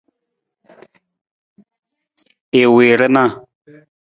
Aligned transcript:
I 2.61 2.63
wii 2.73 2.93
rana. 2.99 3.23